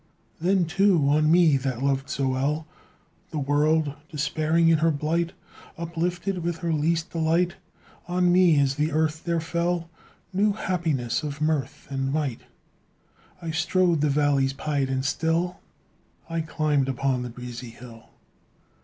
Then, 0.39 0.65
too, 0.65 1.07
on 1.09 1.31
me 1.31 1.57
that 1.57 1.83
loved 1.83 2.09
so 2.09 2.29
well 2.29 2.65
The 3.29 3.37
world, 3.37 3.93
despairing 4.09 4.69
in 4.69 4.79
her 4.79 4.89
blight, 4.89 5.33
Uplifted 5.77 6.39
with 6.39 6.57
her 6.57 6.73
least 6.73 7.11
delight, 7.11 7.57
On 8.07 8.31
me, 8.31 8.59
as 8.59 8.79
on 8.79 8.83
the 8.83 8.91
earth, 8.93 9.23
there 9.25 9.39
fell 9.39 9.91
New 10.33 10.53
happiness 10.53 11.21
of 11.21 11.39
mirth 11.39 11.85
and 11.91 12.11
might; 12.11 12.41
I 13.43 13.51
strode 13.51 14.01
the 14.01 14.09
valleys 14.09 14.53
pied 14.53 14.89
and 14.89 15.05
still; 15.05 15.59
I 16.27 16.41
climbed 16.41 16.89
upon 16.89 17.21
the 17.21 17.29
breezy 17.29 17.69
hill. 17.69 18.09